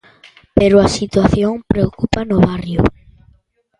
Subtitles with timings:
[0.57, 2.81] Pero a situación preocupa no barrio.